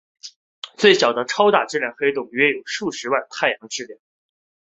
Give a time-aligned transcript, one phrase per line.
[0.77, 3.99] 最小的超大质量黑洞约有数十万太阳质量。